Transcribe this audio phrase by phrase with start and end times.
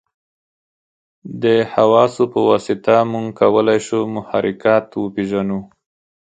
[1.43, 5.59] د حواسو په واسطه موږ کولای شو محرکات وپېژنو.